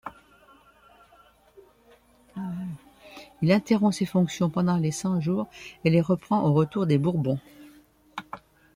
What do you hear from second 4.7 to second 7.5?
les Cent-Jours et les reprend au retour des Bourbons.